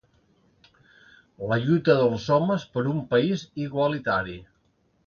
La 1.51 1.59
lluita 1.65 1.99
dels 2.01 2.27
homes 2.39 2.67
per 2.75 2.87
un 2.97 3.07
país 3.13 3.47
igualitari. 3.69 4.43